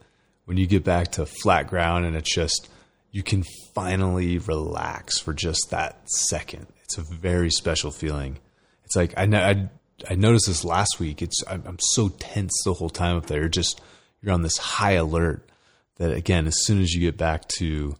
when 0.44 0.56
you 0.56 0.66
get 0.66 0.84
back 0.84 1.12
to 1.12 1.26
flat 1.26 1.68
ground 1.68 2.04
and 2.04 2.16
it's 2.16 2.32
just 2.32 2.68
you 3.10 3.22
can 3.22 3.44
finally 3.74 4.38
relax 4.38 5.18
for 5.18 5.32
just 5.32 5.68
that 5.70 6.08
second. 6.08 6.66
It's 6.84 6.98
a 6.98 7.02
very 7.02 7.50
special 7.50 7.90
feeling. 7.90 8.38
It's 8.84 8.96
like 8.96 9.14
I 9.16 9.24
I, 9.24 9.68
I 10.10 10.14
noticed 10.14 10.46
this 10.46 10.64
last 10.64 11.00
week. 11.00 11.22
It's 11.22 11.42
I'm, 11.48 11.62
I'm 11.66 11.78
so 11.80 12.08
tense 12.08 12.52
the 12.64 12.74
whole 12.74 12.90
time 12.90 13.16
up 13.16 13.26
there. 13.26 13.48
Just 13.48 13.80
you're 14.26 14.34
on 14.34 14.42
this 14.42 14.58
high 14.58 14.92
alert 14.92 15.48
that 15.96 16.12
again, 16.12 16.46
as 16.46 16.64
soon 16.64 16.82
as 16.82 16.92
you 16.92 17.00
get 17.00 17.16
back 17.16 17.46
to 17.58 17.96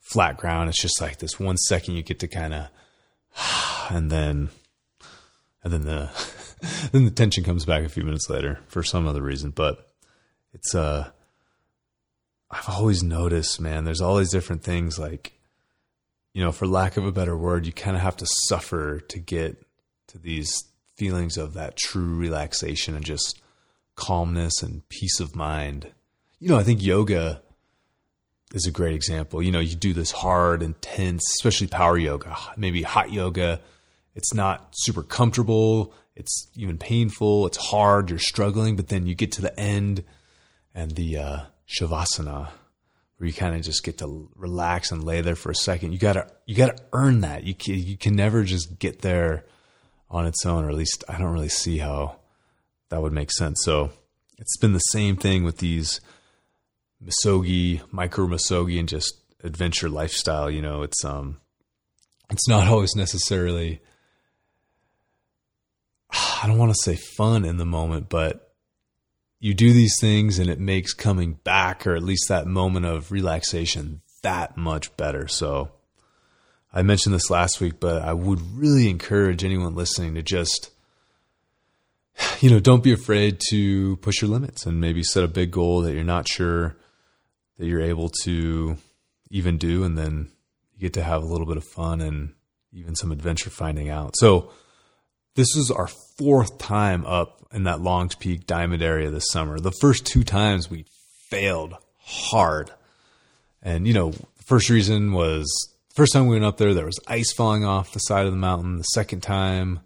flat 0.00 0.36
ground, 0.36 0.68
it's 0.68 0.82
just 0.82 1.00
like 1.00 1.18
this 1.18 1.38
one 1.38 1.56
second 1.56 1.94
you 1.94 2.02
get 2.02 2.18
to 2.18 2.28
kind 2.28 2.52
of, 2.52 2.68
and 3.90 4.10
then, 4.10 4.50
and 5.62 5.72
then 5.72 5.82
the, 5.82 6.10
then 6.92 7.04
the 7.04 7.10
tension 7.12 7.44
comes 7.44 7.64
back 7.64 7.84
a 7.84 7.88
few 7.88 8.02
minutes 8.02 8.28
later 8.28 8.58
for 8.66 8.82
some 8.82 9.06
other 9.06 9.22
reason. 9.22 9.50
But 9.50 9.88
it's 10.52 10.74
uh, 10.74 11.10
I've 12.50 12.68
always 12.68 13.02
noticed, 13.02 13.60
man, 13.60 13.84
there's 13.84 14.00
all 14.00 14.16
these 14.16 14.32
different 14.32 14.64
things 14.64 14.98
like, 14.98 15.32
you 16.34 16.42
know, 16.42 16.52
for 16.52 16.66
lack 16.66 16.96
of 16.96 17.04
a 17.04 17.12
better 17.12 17.36
word, 17.36 17.66
you 17.66 17.72
kind 17.72 17.96
of 17.96 18.02
have 18.02 18.16
to 18.16 18.26
suffer 18.48 19.00
to 19.00 19.18
get 19.18 19.64
to 20.08 20.18
these 20.18 20.64
feelings 20.96 21.36
of 21.36 21.54
that 21.54 21.76
true 21.76 22.16
relaxation 22.16 22.96
and 22.96 23.04
just 23.04 23.40
calmness 23.98 24.62
and 24.62 24.88
peace 24.88 25.20
of 25.20 25.36
mind. 25.36 25.92
You 26.38 26.48
know, 26.48 26.56
I 26.56 26.62
think 26.62 26.82
yoga 26.82 27.42
is 28.54 28.66
a 28.66 28.70
great 28.70 28.94
example. 28.94 29.42
You 29.42 29.52
know, 29.52 29.60
you 29.60 29.74
do 29.74 29.92
this 29.92 30.12
hard, 30.12 30.62
intense, 30.62 31.22
especially 31.36 31.66
power 31.66 31.98
yoga, 31.98 32.36
maybe 32.56 32.82
hot 32.82 33.12
yoga. 33.12 33.60
It's 34.14 34.32
not 34.32 34.68
super 34.72 35.02
comfortable. 35.02 35.92
It's 36.14 36.48
even 36.54 36.78
painful. 36.78 37.46
It's 37.46 37.58
hard. 37.58 38.08
You're 38.08 38.18
struggling, 38.18 38.76
but 38.76 38.88
then 38.88 39.06
you 39.06 39.14
get 39.14 39.32
to 39.32 39.42
the 39.42 39.58
end 39.58 40.04
and 40.74 40.92
the, 40.92 41.18
uh, 41.18 41.40
shavasana, 41.68 42.48
where 43.16 43.26
you 43.26 43.32
kind 43.32 43.54
of 43.54 43.62
just 43.62 43.82
get 43.82 43.98
to 43.98 44.30
relax 44.36 44.92
and 44.92 45.04
lay 45.04 45.20
there 45.20 45.36
for 45.36 45.50
a 45.50 45.54
second. 45.54 45.92
You 45.92 45.98
gotta 45.98 46.30
you 46.46 46.54
gotta 46.54 46.76
earn 46.92 47.20
that. 47.22 47.44
You 47.44 47.54
can, 47.54 47.74
you 47.74 47.96
can 47.96 48.14
never 48.14 48.44
just 48.44 48.78
get 48.78 49.02
there 49.02 49.44
on 50.08 50.24
its 50.24 50.46
own, 50.46 50.64
or 50.64 50.70
at 50.70 50.76
least 50.76 51.04
I 51.08 51.18
don't 51.18 51.32
really 51.32 51.48
see 51.48 51.78
how 51.78 52.17
that 52.90 53.02
would 53.02 53.12
make 53.12 53.30
sense. 53.32 53.60
So 53.64 53.90
it's 54.38 54.56
been 54.56 54.72
the 54.72 54.78
same 54.78 55.16
thing 55.16 55.44
with 55.44 55.58
these 55.58 56.00
misogi, 57.04 57.82
micro 57.90 58.26
misogi, 58.26 58.78
and 58.78 58.88
just 58.88 59.14
adventure 59.42 59.88
lifestyle. 59.88 60.50
You 60.50 60.62
know, 60.62 60.82
it's 60.82 61.04
um, 61.04 61.38
it's 62.30 62.48
not 62.48 62.68
always 62.72 62.94
necessarily. 62.96 63.80
I 66.10 66.46
don't 66.46 66.58
want 66.58 66.72
to 66.72 66.82
say 66.82 66.96
fun 66.96 67.44
in 67.44 67.56
the 67.56 67.66
moment, 67.66 68.08
but 68.08 68.48
you 69.40 69.54
do 69.54 69.72
these 69.72 69.96
things 70.00 70.38
and 70.38 70.50
it 70.50 70.58
makes 70.58 70.92
coming 70.94 71.34
back, 71.44 71.86
or 71.86 71.94
at 71.94 72.02
least 72.02 72.28
that 72.28 72.46
moment 72.46 72.86
of 72.86 73.12
relaxation, 73.12 74.00
that 74.22 74.56
much 74.56 74.96
better. 74.96 75.28
So 75.28 75.70
I 76.72 76.82
mentioned 76.82 77.14
this 77.14 77.30
last 77.30 77.60
week, 77.60 77.80
but 77.80 78.02
I 78.02 78.12
would 78.12 78.40
really 78.56 78.90
encourage 78.90 79.44
anyone 79.44 79.74
listening 79.74 80.14
to 80.14 80.22
just, 80.22 80.70
you 82.40 82.50
know, 82.50 82.60
don't 82.60 82.82
be 82.82 82.92
afraid 82.92 83.40
to 83.50 83.96
push 83.96 84.22
your 84.22 84.30
limits 84.30 84.66
and 84.66 84.80
maybe 84.80 85.02
set 85.02 85.24
a 85.24 85.28
big 85.28 85.50
goal 85.50 85.82
that 85.82 85.94
you're 85.94 86.04
not 86.04 86.28
sure 86.28 86.76
that 87.58 87.66
you're 87.66 87.80
able 87.80 88.10
to 88.24 88.76
even 89.30 89.58
do. 89.58 89.84
And 89.84 89.96
then 89.98 90.30
you 90.74 90.80
get 90.80 90.94
to 90.94 91.02
have 91.02 91.22
a 91.22 91.26
little 91.26 91.46
bit 91.46 91.56
of 91.56 91.64
fun 91.64 92.00
and 92.00 92.34
even 92.72 92.94
some 92.94 93.12
adventure 93.12 93.50
finding 93.50 93.88
out. 93.88 94.14
So 94.16 94.50
this 95.34 95.56
is 95.56 95.70
our 95.70 95.88
fourth 96.18 96.58
time 96.58 97.04
up 97.06 97.46
in 97.52 97.64
that 97.64 97.80
Longs 97.80 98.14
Peak 98.14 98.46
Diamond 98.46 98.82
area 98.82 99.10
this 99.10 99.30
summer. 99.30 99.58
The 99.58 99.72
first 99.80 100.06
two 100.06 100.24
times 100.24 100.70
we 100.70 100.84
failed 101.28 101.74
hard. 101.98 102.70
And, 103.62 103.86
you 103.86 103.94
know, 103.94 104.10
the 104.10 104.44
first 104.44 104.70
reason 104.70 105.12
was 105.12 105.46
first 105.94 106.12
time 106.12 106.26
we 106.26 106.36
went 106.36 106.44
up 106.44 106.58
there, 106.58 106.74
there 106.74 106.86
was 106.86 107.00
ice 107.06 107.32
falling 107.32 107.64
off 107.64 107.92
the 107.92 107.98
side 108.00 108.26
of 108.26 108.32
the 108.32 108.38
mountain. 108.38 108.78
The 108.78 108.84
second 108.84 109.22
time, 109.22 109.80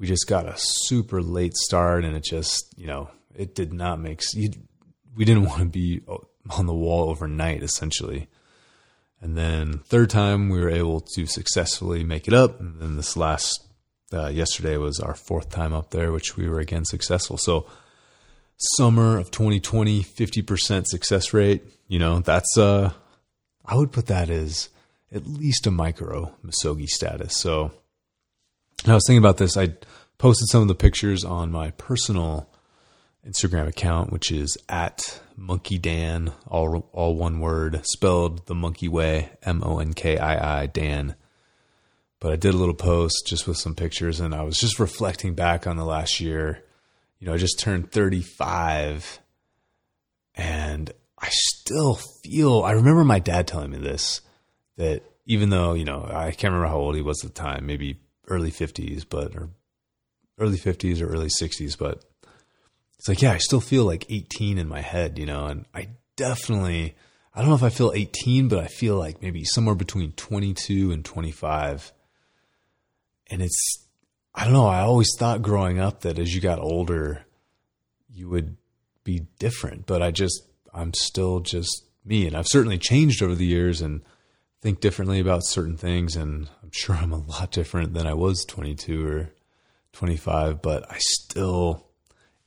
we 0.00 0.06
just 0.06 0.26
got 0.26 0.46
a 0.46 0.54
super 0.56 1.22
late 1.22 1.54
start, 1.54 2.04
and 2.04 2.16
it 2.16 2.24
just, 2.24 2.72
you 2.76 2.86
know, 2.86 3.10
it 3.36 3.54
did 3.54 3.72
not 3.72 4.00
make. 4.00 4.22
You, 4.32 4.50
we 5.14 5.26
didn't 5.26 5.44
want 5.44 5.60
to 5.60 5.66
be 5.66 6.00
on 6.58 6.66
the 6.66 6.74
wall 6.74 7.10
overnight, 7.10 7.62
essentially. 7.62 8.28
And 9.20 9.36
then 9.36 9.80
third 9.84 10.08
time, 10.08 10.48
we 10.48 10.58
were 10.58 10.70
able 10.70 11.00
to 11.14 11.26
successfully 11.26 12.02
make 12.02 12.26
it 12.26 12.32
up. 12.32 12.58
And 12.58 12.80
then 12.80 12.96
this 12.96 13.16
last 13.16 13.62
uh, 14.12 14.28
yesterday 14.28 14.78
was 14.78 14.98
our 14.98 15.14
fourth 15.14 15.50
time 15.50 15.74
up 15.74 15.90
there, 15.90 16.10
which 16.10 16.36
we 16.36 16.48
were 16.48 16.60
again 16.60 16.86
successful. 16.86 17.36
So 17.36 17.66
summer 18.76 19.18
of 19.18 19.30
2020, 19.30 20.02
50% 20.02 20.86
success 20.86 21.34
rate. 21.34 21.62
You 21.88 21.98
know, 21.98 22.20
that's 22.20 22.56
uh, 22.56 22.92
I 23.66 23.76
would 23.76 23.92
put 23.92 24.06
that 24.06 24.30
as 24.30 24.70
at 25.12 25.26
least 25.26 25.66
a 25.66 25.70
micro 25.70 26.34
Misogi 26.42 26.86
status. 26.86 27.36
So 27.36 27.72
I 28.86 28.94
was 28.94 29.04
thinking 29.06 29.18
about 29.22 29.36
this. 29.36 29.56
I 29.56 29.74
posted 30.16 30.48
some 30.48 30.62
of 30.62 30.68
the 30.68 30.74
pictures 30.74 31.22
on 31.24 31.50
my 31.50 31.70
personal 31.72 32.48
Instagram 33.26 33.68
account, 33.68 34.10
which 34.10 34.32
is 34.32 34.56
at 34.68 35.20
Monkey 35.36 35.76
Dan, 35.76 36.32
all 36.46 36.88
all 36.92 37.14
one 37.14 37.40
word, 37.40 37.82
spelled 37.84 38.46
the 38.46 38.54
monkey 38.54 38.88
way, 38.88 39.30
M 39.42 39.62
O 39.64 39.78
N 39.78 39.92
K 39.92 40.16
I 40.16 40.62
I 40.62 40.66
Dan. 40.66 41.14
But 42.20 42.32
I 42.32 42.36
did 42.36 42.54
a 42.54 42.56
little 42.56 42.74
post 42.74 43.26
just 43.26 43.46
with 43.46 43.58
some 43.58 43.74
pictures, 43.74 44.20
and 44.20 44.34
I 44.34 44.42
was 44.42 44.58
just 44.58 44.78
reflecting 44.78 45.34
back 45.34 45.66
on 45.66 45.76
the 45.76 45.84
last 45.84 46.20
year. 46.20 46.62
You 47.18 47.26
know, 47.26 47.34
I 47.34 47.38
just 47.38 47.58
turned 47.58 47.92
35, 47.92 49.20
and 50.36 50.90
I 51.18 51.28
still 51.30 51.98
feel. 52.24 52.62
I 52.62 52.72
remember 52.72 53.04
my 53.04 53.18
dad 53.18 53.46
telling 53.46 53.70
me 53.70 53.78
this 53.78 54.22
that 54.76 55.02
even 55.26 55.50
though 55.50 55.74
you 55.74 55.84
know 55.84 56.08
I 56.10 56.30
can't 56.30 56.52
remember 56.54 56.68
how 56.68 56.78
old 56.78 56.96
he 56.96 57.02
was 57.02 57.22
at 57.22 57.34
the 57.34 57.40
time, 57.42 57.66
maybe 57.66 57.98
early 58.28 58.50
fifties, 58.50 59.04
but 59.04 59.34
or 59.34 59.50
early 60.38 60.58
fifties 60.58 61.00
or 61.00 61.08
early 61.08 61.28
sixties, 61.28 61.76
but 61.76 62.04
it's 62.98 63.08
like 63.08 63.22
yeah, 63.22 63.32
I 63.32 63.38
still 63.38 63.60
feel 63.60 63.84
like 63.84 64.10
eighteen 64.10 64.58
in 64.58 64.68
my 64.68 64.80
head, 64.80 65.18
you 65.18 65.26
know, 65.26 65.46
and 65.46 65.66
I 65.74 65.88
definitely 66.16 66.96
I 67.34 67.40
don't 67.40 67.48
know 67.48 67.56
if 67.56 67.62
I 67.62 67.70
feel 67.70 67.92
eighteen, 67.94 68.48
but 68.48 68.58
I 68.58 68.66
feel 68.66 68.96
like 68.96 69.22
maybe 69.22 69.44
somewhere 69.44 69.74
between 69.74 70.12
twenty 70.12 70.54
two 70.54 70.92
and 70.92 71.04
twenty 71.04 71.30
five, 71.30 71.92
and 73.30 73.42
it's 73.42 73.86
I 74.34 74.44
don't 74.44 74.52
know. 74.52 74.66
I 74.66 74.80
always 74.80 75.10
thought 75.18 75.42
growing 75.42 75.78
up 75.78 76.02
that 76.02 76.18
as 76.18 76.34
you 76.34 76.40
got 76.40 76.58
older, 76.58 77.24
you 78.08 78.28
would 78.28 78.56
be 79.04 79.26
different, 79.38 79.86
but 79.86 80.02
I 80.02 80.10
just 80.10 80.42
I'm 80.72 80.94
still 80.94 81.40
just 81.40 81.84
me, 82.04 82.26
and 82.26 82.36
I've 82.36 82.48
certainly 82.48 82.78
changed 82.78 83.22
over 83.22 83.34
the 83.34 83.46
years 83.46 83.80
and 83.80 84.02
think 84.60 84.80
differently 84.80 85.20
about 85.20 85.44
certain 85.44 85.76
things 85.76 86.16
and 86.16 86.48
I'm 86.70 86.74
sure 86.74 86.94
I'm 86.94 87.12
a 87.12 87.18
lot 87.18 87.50
different 87.50 87.94
than 87.94 88.06
I 88.06 88.14
was 88.14 88.44
22 88.44 89.04
or 89.04 89.32
25 89.92 90.62
but 90.62 90.88
I 90.88 90.98
still 91.00 91.84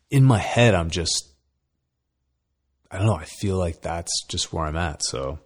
in 0.10 0.24
my 0.24 0.38
head 0.38 0.74
I'm 0.74 0.90
just 0.90 1.34
I 2.90 3.00
don't 3.00 3.08
know 3.08 3.16
I 3.16 3.26
feel 3.26 3.58
like 3.58 3.82
that's 3.82 4.24
just 4.30 4.54
where 4.54 4.64
I'm 4.64 4.78
at 4.78 5.04
so. 5.04 5.40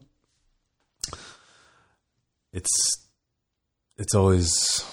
It's 2.54 2.70
it's 3.98 4.14
always 4.14 4.86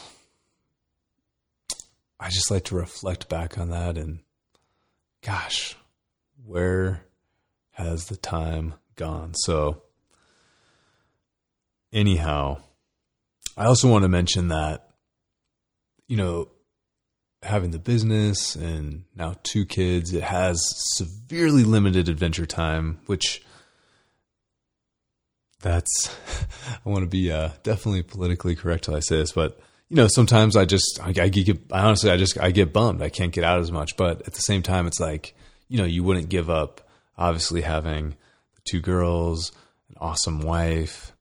I 2.19 2.31
just 2.31 2.51
like 2.51 2.65
to 2.65 2.77
reflect 2.77 3.29
back 3.29 3.59
on 3.59 3.69
that 3.69 3.99
and 3.99 4.21
gosh 5.21 5.77
where 6.43 7.05
has 7.73 8.07
the 8.07 8.17
time 8.17 8.73
gone? 8.97 9.35
So 9.35 9.83
anyhow, 11.93 12.63
I 13.57 13.67
also 13.67 13.89
want 13.89 14.03
to 14.03 14.09
mention 14.09 14.49
that, 14.49 14.89
you 16.09 16.17
know, 16.17 16.49
having 17.43 17.71
the 17.71 17.79
business 17.79 18.57
and 18.57 19.05
now 19.15 19.35
two 19.43 19.65
kids, 19.67 20.13
it 20.13 20.23
has 20.23 20.61
severely 20.97 21.63
limited 21.63 22.09
adventure 22.09 22.47
time, 22.47 22.99
which 23.07 23.45
that's, 25.61 26.15
I 26.85 26.89
want 26.89 27.03
to 27.03 27.09
be 27.09 27.31
uh, 27.31 27.51
definitely 27.63 28.03
politically 28.03 28.57
correct 28.57 28.85
till 28.85 28.97
I 28.97 29.01
say 29.01 29.19
this, 29.19 29.33
but 29.33 29.61
you 29.91 29.97
know, 29.97 30.09
sometimes 30.09 30.57
I 30.57 30.65
just, 30.65 30.99
I, 31.03 31.09
I 31.09 31.29
get, 31.29 31.59
I 31.71 31.81
honestly, 31.81 32.11
I 32.11 32.17
just, 32.17 32.39
I 32.41 32.51
get 32.51 32.73
bummed. 32.73 33.03
I 33.03 33.11
can't 33.11 33.33
get 33.33 33.45
out 33.45 33.61
as 33.61 33.71
much, 33.71 33.97
but 33.97 34.27
at 34.27 34.33
the 34.33 34.41
same 34.41 34.63
time, 34.63 34.87
it's 34.87 34.99
like, 34.99 35.35
you 35.69 35.79
know, 35.79 35.85
you 35.85 36.03
wouldn't 36.03 36.31
give 36.31 36.49
up 36.49 36.81
obviously 37.17 37.61
having 37.61 38.17
two 38.65 38.81
girls, 38.81 39.53
an 39.91 39.97
awesome 40.01 40.41
wife, 40.41 41.13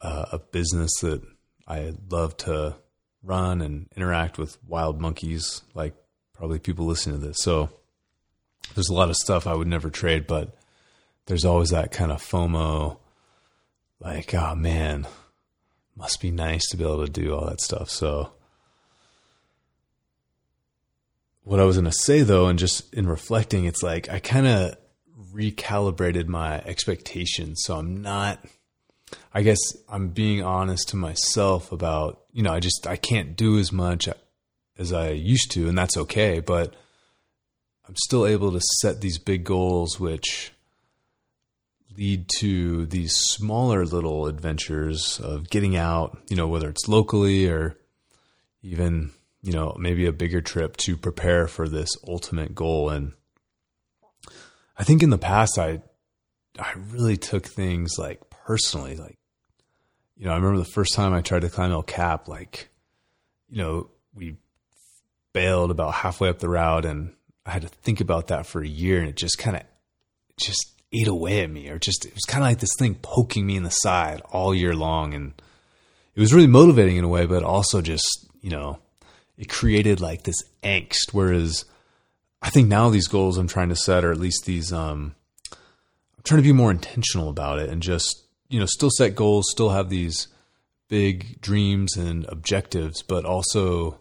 uh, 0.00 0.24
a 0.32 0.38
business 0.38 0.90
that 1.02 1.22
I 1.66 1.94
love 2.10 2.36
to 2.38 2.76
run 3.22 3.60
and 3.60 3.88
interact 3.96 4.38
with 4.38 4.56
wild 4.66 5.00
monkeys, 5.00 5.62
like 5.74 5.94
probably 6.32 6.58
people 6.58 6.86
listening 6.86 7.20
to 7.20 7.26
this. 7.26 7.38
So 7.40 7.70
there's 8.74 8.88
a 8.88 8.94
lot 8.94 9.10
of 9.10 9.16
stuff 9.16 9.46
I 9.46 9.54
would 9.54 9.66
never 9.66 9.90
trade, 9.90 10.26
but 10.26 10.56
there's 11.26 11.44
always 11.44 11.70
that 11.70 11.90
kind 11.90 12.12
of 12.12 12.22
FOMO, 12.22 12.98
like, 14.00 14.32
oh 14.34 14.54
man, 14.54 15.06
must 15.96 16.20
be 16.20 16.30
nice 16.30 16.68
to 16.68 16.76
be 16.76 16.84
able 16.84 17.04
to 17.04 17.10
do 17.10 17.34
all 17.34 17.46
that 17.46 17.60
stuff. 17.60 17.90
So 17.90 18.32
what 21.42 21.60
I 21.60 21.64
was 21.64 21.76
going 21.76 21.86
to 21.86 21.92
say 21.92 22.22
though, 22.22 22.46
and 22.46 22.58
just 22.58 22.92
in 22.94 23.08
reflecting, 23.08 23.64
it's 23.64 23.82
like 23.82 24.08
I 24.08 24.18
kind 24.18 24.46
of 24.46 24.76
recalibrated 25.32 26.26
my 26.26 26.58
expectations. 26.60 27.62
So 27.64 27.76
I'm 27.76 28.02
not 28.02 28.44
I 29.32 29.42
guess 29.42 29.58
I'm 29.88 30.08
being 30.08 30.42
honest 30.42 30.88
to 30.90 30.96
myself 30.96 31.72
about, 31.72 32.22
you 32.32 32.42
know, 32.42 32.52
I 32.52 32.60
just 32.60 32.86
I 32.86 32.96
can't 32.96 33.36
do 33.36 33.58
as 33.58 33.72
much 33.72 34.08
as 34.78 34.92
I 34.92 35.10
used 35.10 35.50
to 35.52 35.68
and 35.68 35.76
that's 35.76 35.96
okay, 35.96 36.40
but 36.40 36.74
I'm 37.88 37.96
still 37.96 38.26
able 38.26 38.52
to 38.52 38.60
set 38.80 39.00
these 39.00 39.18
big 39.18 39.44
goals 39.44 40.00
which 40.00 40.52
lead 41.96 42.28
to 42.38 42.86
these 42.86 43.14
smaller 43.14 43.84
little 43.86 44.26
adventures 44.26 45.20
of 45.20 45.48
getting 45.48 45.76
out, 45.76 46.18
you 46.28 46.36
know, 46.36 46.48
whether 46.48 46.68
it's 46.68 46.88
locally 46.88 47.48
or 47.48 47.76
even, 48.62 49.12
you 49.42 49.52
know, 49.52 49.74
maybe 49.78 50.06
a 50.06 50.12
bigger 50.12 50.40
trip 50.40 50.76
to 50.78 50.96
prepare 50.96 51.46
for 51.46 51.68
this 51.68 51.90
ultimate 52.06 52.54
goal. 52.54 52.90
And 52.90 53.12
I 54.76 54.84
think 54.84 55.02
in 55.02 55.10
the 55.10 55.18
past 55.18 55.58
I 55.58 55.82
I 56.58 56.72
really 56.90 57.16
took 57.16 57.46
things 57.46 57.98
like 57.98 58.25
personally. 58.46 58.96
Like, 58.96 59.18
you 60.16 60.26
know, 60.26 60.32
I 60.32 60.36
remember 60.36 60.58
the 60.58 60.64
first 60.64 60.94
time 60.94 61.12
I 61.12 61.20
tried 61.20 61.42
to 61.42 61.50
climb 61.50 61.72
El 61.72 61.82
Cap, 61.82 62.28
like, 62.28 62.68
you 63.50 63.58
know, 63.58 63.90
we 64.14 64.36
bailed 65.32 65.70
about 65.70 65.92
halfway 65.92 66.28
up 66.30 66.38
the 66.38 66.48
route 66.48 66.86
and 66.86 67.12
I 67.44 67.50
had 67.50 67.62
to 67.62 67.68
think 67.68 68.00
about 68.00 68.28
that 68.28 68.46
for 68.46 68.62
a 68.62 68.68
year 68.68 69.00
and 69.00 69.08
it 69.08 69.16
just 69.16 69.36
kind 69.36 69.56
of 69.56 69.62
just 70.38 70.72
ate 70.92 71.08
away 71.08 71.42
at 71.42 71.50
me 71.50 71.68
or 71.68 71.78
just 71.78 72.06
it 72.06 72.14
was 72.14 72.24
kind 72.24 72.42
of 72.42 72.48
like 72.48 72.60
this 72.60 72.74
thing 72.78 72.94
poking 72.94 73.46
me 73.46 73.56
in 73.56 73.62
the 73.62 73.70
side 73.70 74.22
all 74.30 74.54
year 74.54 74.74
long 74.74 75.12
and 75.12 75.34
it 76.14 76.20
was 76.20 76.32
really 76.32 76.46
motivating 76.46 76.96
in 76.96 77.04
a 77.04 77.08
way 77.08 77.26
but 77.26 77.42
also 77.42 77.82
just 77.82 78.26
you 78.40 78.50
know 78.50 78.78
it 79.36 79.48
created 79.48 80.00
like 80.00 80.22
this 80.22 80.36
angst 80.62 81.12
whereas 81.12 81.64
i 82.40 82.48
think 82.48 82.68
now 82.68 82.88
these 82.88 83.08
goals 83.08 83.36
i'm 83.36 83.48
trying 83.48 83.68
to 83.68 83.76
set 83.76 84.04
or 84.04 84.12
at 84.12 84.18
least 84.18 84.44
these 84.46 84.72
um 84.72 85.14
i'm 85.52 86.22
trying 86.22 86.40
to 86.40 86.48
be 86.48 86.52
more 86.52 86.70
intentional 86.70 87.28
about 87.28 87.58
it 87.58 87.68
and 87.68 87.82
just, 87.82 88.25
you 88.48 88.60
know, 88.60 88.66
still 88.66 88.90
set 88.90 89.14
goals, 89.14 89.46
still 89.50 89.70
have 89.70 89.88
these 89.88 90.28
big 90.88 91.40
dreams 91.40 91.96
and 91.96 92.26
objectives, 92.28 93.02
but 93.02 93.24
also, 93.24 93.98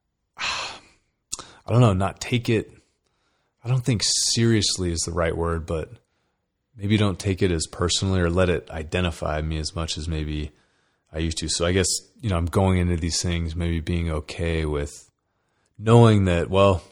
I 0.38 1.70
don't 1.70 1.80
know, 1.80 1.92
not 1.92 2.20
take 2.20 2.48
it. 2.48 2.70
I 3.64 3.68
don't 3.68 3.84
think 3.84 4.02
seriously 4.04 4.92
is 4.92 5.00
the 5.00 5.12
right 5.12 5.36
word, 5.36 5.66
but 5.66 5.90
maybe 6.76 6.96
don't 6.96 7.18
take 7.18 7.42
it 7.42 7.50
as 7.50 7.66
personally 7.66 8.20
or 8.20 8.30
let 8.30 8.50
it 8.50 8.70
identify 8.70 9.40
me 9.40 9.58
as 9.58 9.74
much 9.74 9.96
as 9.96 10.06
maybe 10.06 10.52
I 11.12 11.18
used 11.18 11.38
to. 11.38 11.48
So 11.48 11.64
I 11.64 11.72
guess, 11.72 11.88
you 12.20 12.30
know, 12.30 12.36
I'm 12.36 12.46
going 12.46 12.78
into 12.78 12.96
these 12.96 13.22
things 13.22 13.56
maybe 13.56 13.80
being 13.80 14.10
okay 14.10 14.64
with 14.64 15.10
knowing 15.78 16.26
that, 16.26 16.50
well, 16.50 16.82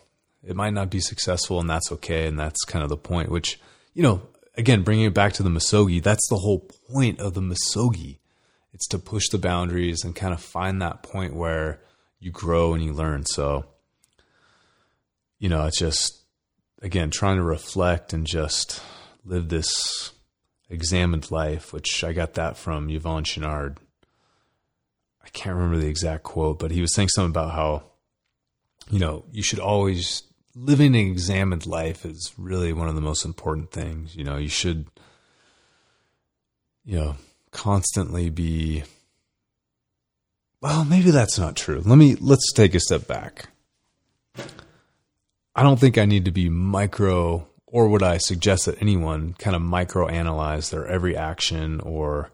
it 0.42 0.56
might 0.56 0.72
not 0.72 0.90
be 0.90 1.00
successful 1.00 1.60
and 1.60 1.68
that's 1.68 1.92
okay. 1.92 2.26
And 2.26 2.38
that's 2.38 2.64
kind 2.64 2.82
of 2.82 2.88
the 2.88 2.96
point, 2.96 3.30
which, 3.30 3.60
you 3.94 4.02
know, 4.02 4.22
again, 4.54 4.82
bringing 4.82 5.06
it 5.06 5.14
back 5.14 5.32
to 5.35 5.42
the 5.42 5.50
Misogi, 5.50 6.00
that's 6.02 6.28
the 6.28 6.37
whole 6.37 6.68
point 6.90 7.21
of 7.21 7.35
the 7.35 7.40
Misogi. 7.40 8.18
It's 8.73 8.87
to 8.88 8.99
push 8.99 9.28
the 9.28 9.38
boundaries 9.38 10.04
and 10.04 10.14
kind 10.14 10.32
of 10.32 10.40
find 10.40 10.80
that 10.80 11.02
point 11.02 11.35
where 11.35 11.80
you 12.21 12.30
grow 12.30 12.75
and 12.75 12.82
you 12.82 12.92
learn. 12.92 13.26
So, 13.26 13.66
you 15.38 15.49
know, 15.49 15.66
it's 15.66 15.78
just, 15.78 16.23
again, 16.80 17.11
trying 17.11 17.37
to 17.37 17.42
reflect 17.42 18.12
and 18.12 18.26
just 18.26 18.82
live 19.25 19.49
this 19.49 20.12
examined 20.71 21.30
life, 21.30 21.73
which 21.73 22.02
I 22.02 22.12
got 22.12 22.35
that 22.35 22.56
from 22.56 22.88
Yvon 22.88 23.25
Chouinard. 23.25 23.76
I 25.25 25.28
can't 25.28 25.56
remember 25.56 25.78
the 25.78 25.88
exact 25.88 26.23
quote, 26.25 26.59
but 26.59 26.71
he 26.71 26.80
was 26.80 26.94
saying 26.94 27.09
something 27.09 27.30
about 27.30 27.52
how, 27.52 27.85
you 28.90 28.99
know, 28.99 29.25
you 29.30 29.42
should 29.42 29.61
always 29.61 30.23
living 30.54 30.94
an 30.94 31.00
examined 31.00 31.66
life 31.66 32.04
is 32.04 32.32
really 32.37 32.73
one 32.73 32.88
of 32.88 32.94
the 32.94 33.00
most 33.00 33.25
important 33.25 33.71
things. 33.71 34.16
You 34.16 34.25
know, 34.25 34.37
you 34.37 34.49
should, 34.49 34.87
you 36.85 36.99
know, 36.99 37.16
constantly 37.50 38.30
be. 38.30 38.85
Well, 40.61 40.85
maybe 40.85 41.11
that's 41.11 41.38
not 41.38 41.56
true. 41.56 41.82
Let 41.85 41.97
me 41.97 42.14
let's 42.16 42.52
take 42.52 42.75
a 42.75 42.80
step 42.80 43.06
back. 43.06 43.49
I 45.54 45.62
don't 45.62 45.78
think 45.78 45.99
I 45.99 46.06
need 46.06 46.25
to 46.26 46.30
be 46.30 46.49
micro, 46.49 47.47
or 47.66 47.88
would 47.88 48.02
I 48.02 48.18
suggest 48.18 48.66
that 48.66 48.80
anyone 48.80 49.35
kind 49.38 49.54
of 49.54 49.61
micro 49.61 50.09
analyze 50.09 50.71
their 50.71 50.87
every 50.87 51.16
action 51.16 51.80
or 51.80 52.30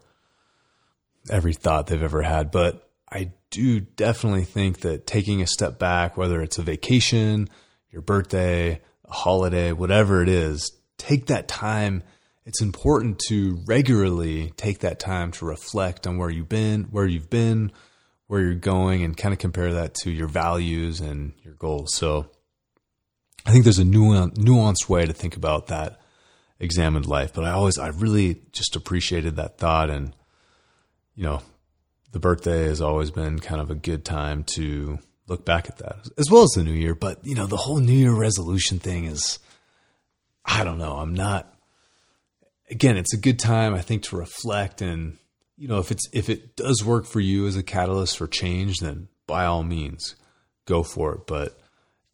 every 1.29 1.53
thought 1.53 1.87
they've 1.87 2.01
ever 2.01 2.21
had. 2.21 2.51
But 2.51 2.87
I 3.11 3.31
do 3.49 3.79
definitely 3.79 4.45
think 4.45 4.81
that 4.81 5.07
taking 5.07 5.41
a 5.41 5.47
step 5.47 5.79
back, 5.79 6.17
whether 6.17 6.41
it's 6.41 6.59
a 6.59 6.63
vacation, 6.63 7.49
your 7.91 8.01
birthday, 8.01 8.81
a 9.05 9.13
holiday, 9.13 9.71
whatever 9.71 10.21
it 10.21 10.29
is, 10.29 10.71
take 10.97 11.27
that 11.27 11.47
time. 11.47 12.03
It's 12.45 12.61
important 12.61 13.19
to 13.27 13.59
regularly 13.65 14.51
take 14.57 14.79
that 14.79 14.99
time 14.99 15.31
to 15.33 15.45
reflect 15.45 16.07
on 16.07 16.17
where 16.17 16.29
you've 16.29 16.49
been, 16.49 16.85
where 16.85 17.05
you've 17.05 17.29
been, 17.29 17.71
where 18.27 18.41
you're 18.41 18.55
going, 18.55 19.03
and 19.03 19.15
kind 19.17 19.33
of 19.33 19.39
compare 19.39 19.73
that 19.73 19.93
to 19.95 20.11
your 20.11 20.27
values 20.27 20.99
and 20.99 21.33
your 21.43 21.53
goals. 21.55 21.93
So 21.95 22.29
I 23.45 23.51
think 23.51 23.63
there's 23.63 23.79
a 23.79 23.83
nuanced 23.83 24.89
way 24.89 25.05
to 25.05 25.13
think 25.13 25.35
about 25.35 25.67
that 25.67 25.99
examined 26.59 27.05
life. 27.05 27.33
But 27.33 27.45
I 27.45 27.51
always, 27.51 27.77
I 27.77 27.87
really 27.87 28.41
just 28.51 28.75
appreciated 28.75 29.37
that 29.37 29.57
thought. 29.57 29.89
And, 29.89 30.15
you 31.15 31.23
know, 31.23 31.41
the 32.11 32.19
birthday 32.19 32.65
has 32.65 32.81
always 32.81 33.11
been 33.11 33.39
kind 33.39 33.61
of 33.61 33.71
a 33.71 33.75
good 33.75 34.03
time 34.03 34.43
to 34.55 34.99
look 35.29 35.45
back 35.45 35.69
at 35.69 35.77
that 35.77 36.07
as 36.17 36.29
well 36.29 36.43
as 36.43 36.51
the 36.51 36.63
new 36.63 36.73
year. 36.73 36.95
But, 36.95 37.19
you 37.23 37.35
know, 37.35 37.47
the 37.47 37.57
whole 37.57 37.79
new 37.79 37.93
year 37.93 38.13
resolution 38.13 38.79
thing 38.79 39.05
is, 39.05 39.39
I 40.43 40.63
don't 40.63 40.79
know. 40.79 40.97
I'm 40.97 41.13
not, 41.13 41.53
again, 42.69 42.97
it's 42.97 43.13
a 43.13 43.19
good 43.19 43.39
time, 43.39 43.73
I 43.73 43.81
think, 43.81 44.03
to 44.03 44.17
reflect. 44.17 44.81
And, 44.81 45.17
you 45.57 45.67
know, 45.67 45.79
if 45.79 45.91
it's, 45.91 46.07
if 46.11 46.29
it 46.29 46.55
does 46.55 46.83
work 46.83 47.05
for 47.05 47.19
you 47.19 47.47
as 47.47 47.55
a 47.55 47.63
catalyst 47.63 48.17
for 48.17 48.27
change, 48.27 48.77
then 48.79 49.07
by 49.27 49.45
all 49.45 49.63
means 49.63 50.15
go 50.65 50.83
for 50.83 51.13
it. 51.15 51.27
But, 51.27 51.59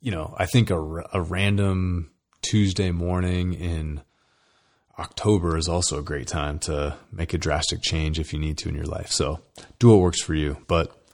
you 0.01 0.11
know, 0.11 0.35
I 0.37 0.45
think 0.45 0.69
a, 0.69 0.79
a 1.13 1.21
random 1.21 2.11
Tuesday 2.41 2.91
morning 2.91 3.53
in 3.53 4.01
October 4.97 5.57
is 5.57 5.67
also 5.67 5.99
a 5.99 6.03
great 6.03 6.27
time 6.27 6.59
to 6.59 6.97
make 7.11 7.33
a 7.33 7.37
drastic 7.37 7.81
change 7.81 8.19
if 8.19 8.31
you 8.31 8.39
need 8.39 8.57
to 8.59 8.69
in 8.69 8.75
your 8.75 8.85
life. 8.85 9.11
So 9.11 9.41
do 9.79 9.89
what 9.89 9.99
works 9.99 10.21
for 10.21 10.33
you. 10.33 10.57
But 10.67 11.04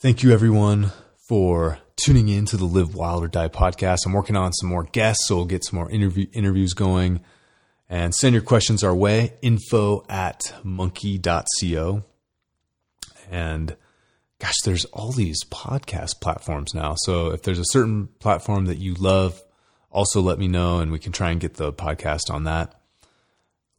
Thank 0.00 0.22
you, 0.22 0.30
everyone, 0.30 0.92
for 1.28 1.80
tuning 1.96 2.28
in 2.28 2.46
to 2.46 2.56
the 2.56 2.66
Live 2.66 2.94
Wild 2.94 3.24
or 3.24 3.26
Die 3.26 3.48
podcast. 3.48 4.06
I'm 4.06 4.12
working 4.12 4.36
on 4.36 4.52
some 4.52 4.68
more 4.68 4.84
guests, 4.84 5.26
so 5.26 5.34
we'll 5.34 5.44
get 5.46 5.64
some 5.64 5.76
more 5.76 5.90
interview, 5.90 6.26
interviews 6.32 6.72
going. 6.72 7.18
And 7.88 8.14
send 8.14 8.32
your 8.32 8.42
questions 8.42 8.84
our 8.84 8.94
way 8.94 9.32
info 9.42 10.04
at 10.08 10.54
monkii.co. 10.64 12.04
And 13.28 13.76
gosh, 14.38 14.54
there's 14.64 14.84
all 14.84 15.10
these 15.10 15.42
podcast 15.50 16.20
platforms 16.20 16.74
now. 16.74 16.94
So 16.98 17.32
if 17.32 17.42
there's 17.42 17.58
a 17.58 17.64
certain 17.64 18.06
platform 18.20 18.66
that 18.66 18.78
you 18.78 18.94
love, 18.94 19.42
also 19.90 20.20
let 20.20 20.38
me 20.38 20.46
know 20.46 20.78
and 20.78 20.92
we 20.92 21.00
can 21.00 21.10
try 21.10 21.32
and 21.32 21.40
get 21.40 21.54
the 21.54 21.72
podcast 21.72 22.30
on 22.30 22.44
that. 22.44 22.80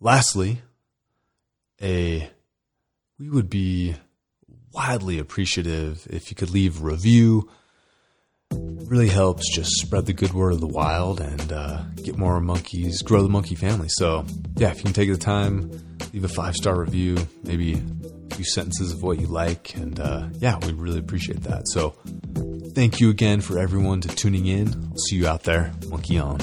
Lastly, 0.02 0.64
a 1.82 2.30
we 3.18 3.30
would 3.30 3.50
be 3.50 3.96
wildly 4.74 5.20
appreciative 5.20 6.08
if 6.10 6.30
you 6.30 6.36
could 6.36 6.50
leave 6.50 6.82
a 6.82 6.84
review. 6.84 7.50
Really 8.52 9.10
helps 9.10 9.44
just 9.54 9.70
spread 9.76 10.08
the 10.08 10.14
good 10.14 10.34
word 10.34 10.54
of 10.54 10.60
the 10.60 10.68
wild 10.68 11.22
and 11.22 11.52
uh, 11.52 11.84
get 12.04 12.18
more 12.18 12.40
monkeys, 12.40 13.02
grow 13.04 13.22
the 13.22 13.30
monkey 13.30 13.56
family. 13.56 13.88
So, 13.90 14.26
yeah, 14.56 14.72
if 14.72 14.78
you 14.78 14.84
can 14.86 14.94
take 14.94 15.12
the 15.12 15.18
time, 15.18 15.70
leave 16.14 16.24
a 16.24 16.30
five 16.30 16.56
star 16.56 16.80
review, 16.80 17.18
maybe 17.44 17.74
a 17.74 18.36
few 18.36 18.46
sentences 18.46 18.92
of 18.92 19.04
what 19.04 19.20
you 19.20 19.28
like. 19.28 19.76
And 19.76 20.00
uh, 20.00 20.30
yeah, 20.40 20.58
we 20.66 20.74
really 20.74 21.00
appreciate 21.00 21.42
that. 21.44 21.68
So, 21.68 21.96
thank 22.74 23.00
you 23.00 23.12
again 23.12 23.42
for 23.42 23.60
everyone 23.60 24.02
to 24.02 24.08
tuning 24.08 24.48
in. 24.48 24.68
I'll 24.68 24.98
see 24.98 25.18
you 25.18 25.28
out 25.28 25.44
there. 25.44 25.72
Monkey 25.90 26.18
on. 26.18 26.40